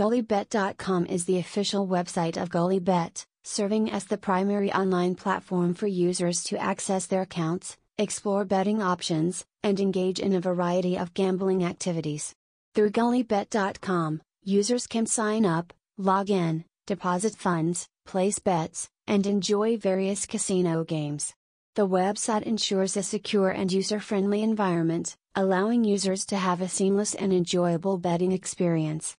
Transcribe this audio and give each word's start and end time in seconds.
GullyBet.com 0.00 1.04
is 1.04 1.26
the 1.26 1.36
official 1.36 1.86
website 1.86 2.40
of 2.40 2.48
GullyBet, 2.48 3.26
serving 3.44 3.90
as 3.90 4.06
the 4.06 4.16
primary 4.16 4.72
online 4.72 5.14
platform 5.14 5.74
for 5.74 5.86
users 5.88 6.42
to 6.44 6.56
access 6.56 7.04
their 7.04 7.20
accounts, 7.28 7.76
explore 7.98 8.46
betting 8.46 8.80
options, 8.80 9.44
and 9.62 9.78
engage 9.78 10.18
in 10.18 10.32
a 10.32 10.40
variety 10.40 10.96
of 10.96 11.12
gambling 11.12 11.62
activities. 11.62 12.34
Through 12.74 12.92
GullyBet.com, 12.92 14.22
users 14.42 14.86
can 14.86 15.04
sign 15.04 15.44
up, 15.44 15.74
log 15.98 16.30
in, 16.30 16.64
deposit 16.86 17.36
funds, 17.36 17.86
place 18.06 18.38
bets, 18.38 18.88
and 19.06 19.26
enjoy 19.26 19.76
various 19.76 20.24
casino 20.24 20.82
games. 20.82 21.34
The 21.74 21.86
website 21.86 22.44
ensures 22.44 22.96
a 22.96 23.02
secure 23.02 23.50
and 23.50 23.70
user 23.70 24.00
friendly 24.00 24.42
environment, 24.42 25.14
allowing 25.34 25.84
users 25.84 26.24
to 26.32 26.38
have 26.38 26.62
a 26.62 26.68
seamless 26.68 27.14
and 27.14 27.34
enjoyable 27.34 27.98
betting 27.98 28.32
experience. 28.32 29.08